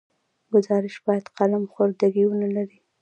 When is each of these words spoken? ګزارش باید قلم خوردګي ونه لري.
ګزارش 0.53 0.95
باید 1.05 1.25
قلم 1.37 1.63
خوردګي 1.71 2.23
ونه 2.27 2.49
لري. 2.55 2.77